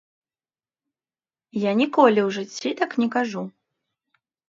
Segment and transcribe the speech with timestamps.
[1.69, 3.41] Я ніколі ў жыцці так не кажу.